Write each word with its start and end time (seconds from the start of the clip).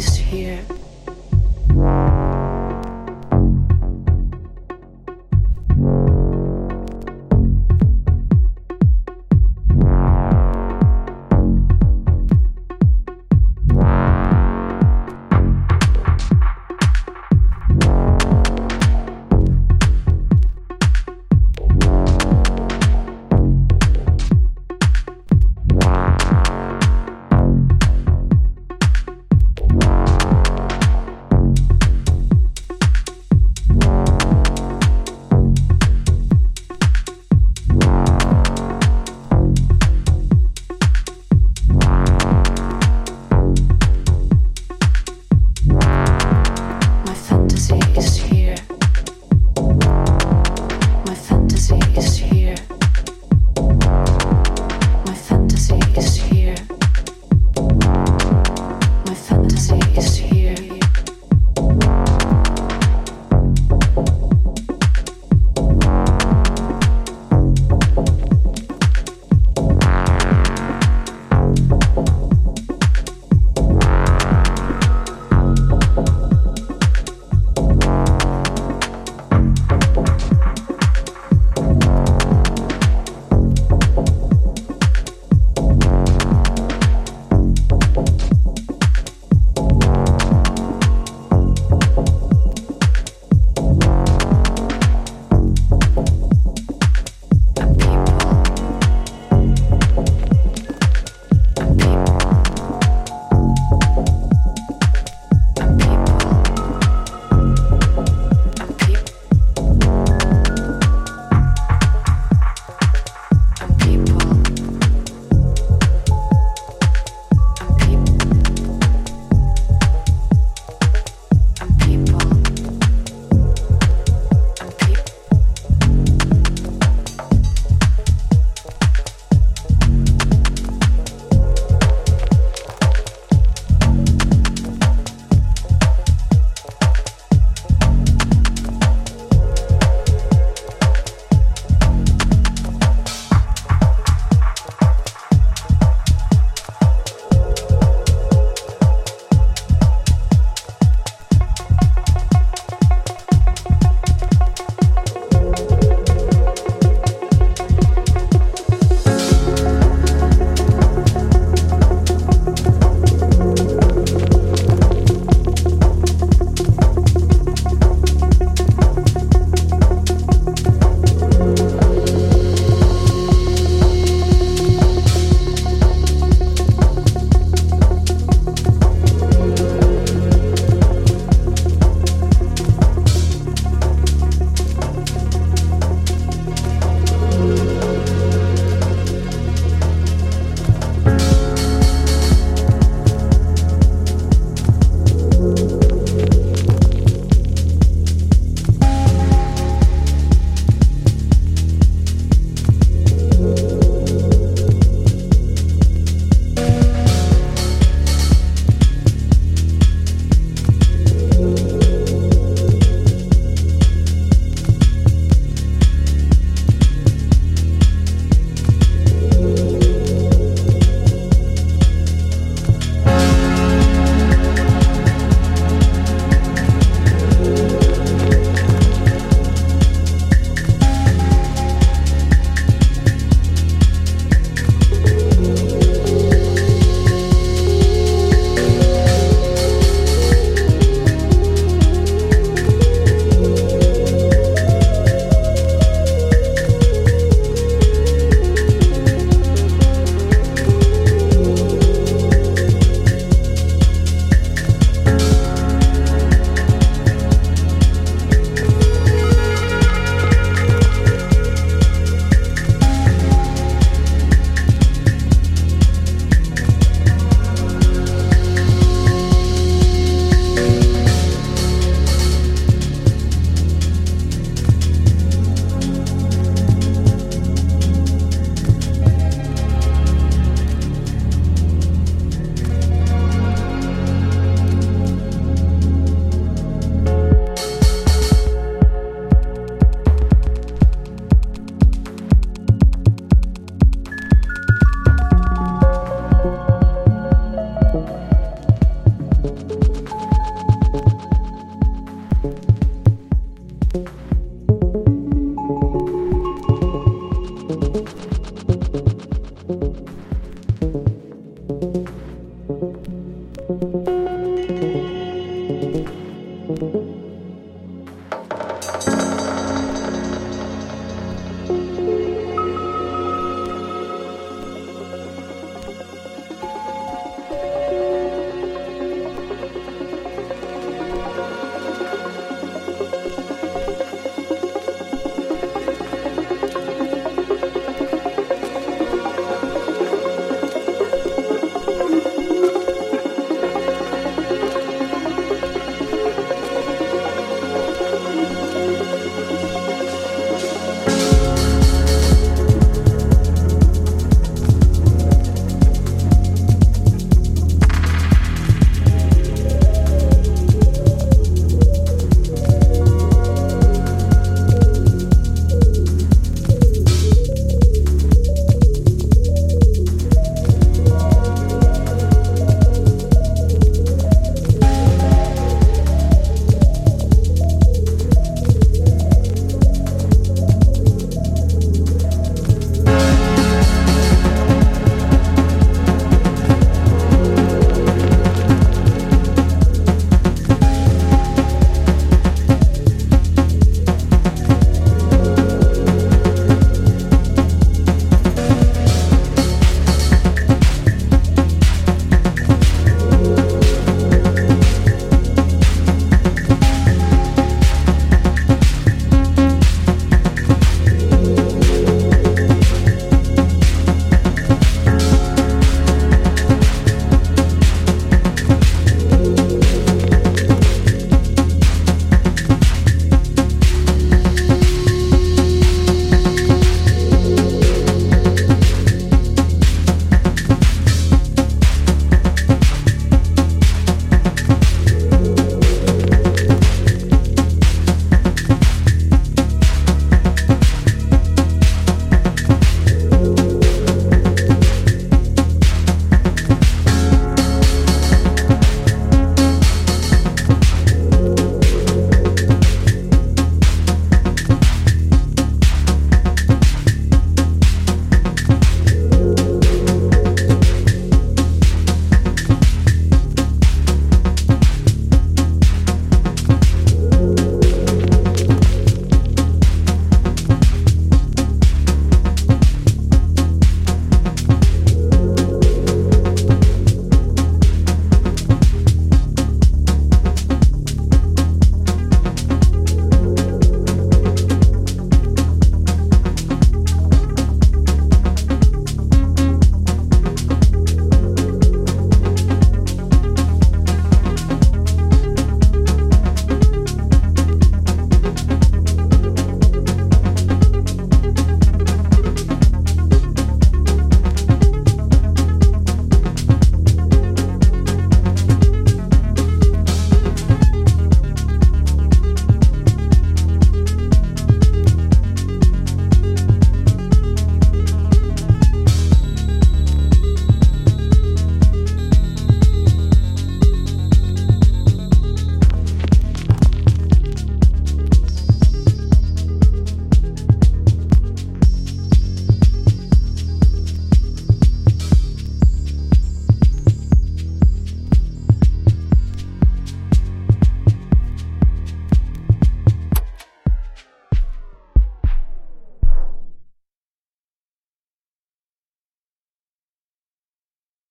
is 0.00 0.16
here. 0.16 0.64